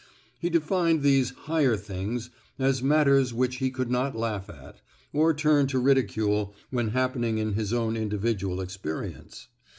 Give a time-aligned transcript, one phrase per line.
[0.39, 4.81] He defined these "higher things" as matters which he could not laugh at,
[5.13, 9.47] or turn to ridicule when happening in his own individual experience.